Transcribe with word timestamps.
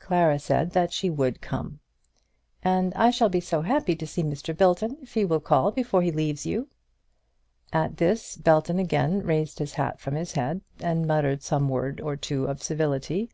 Clara 0.00 0.40
said 0.40 0.72
that 0.72 0.92
she 0.92 1.08
would 1.08 1.40
come. 1.40 1.78
"And 2.64 2.92
I 2.94 3.12
shall 3.12 3.28
be 3.28 3.38
so 3.38 3.62
happy 3.62 3.94
to 3.94 4.08
see 4.08 4.24
Mr. 4.24 4.52
Belton 4.56 4.96
if 5.02 5.14
he 5.14 5.24
will 5.24 5.38
call 5.38 5.70
before 5.70 6.02
he 6.02 6.10
leaves 6.10 6.44
you." 6.44 6.66
At 7.72 7.98
this 7.98 8.34
Belton 8.36 8.80
again 8.80 9.22
raised 9.22 9.60
his 9.60 9.74
hat 9.74 10.00
from 10.00 10.16
his 10.16 10.32
head, 10.32 10.62
and 10.80 11.06
muttered 11.06 11.44
some 11.44 11.68
word 11.68 12.00
or 12.00 12.16
two 12.16 12.46
of 12.46 12.60
civility. 12.60 13.30